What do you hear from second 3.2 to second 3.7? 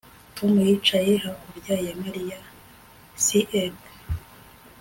CK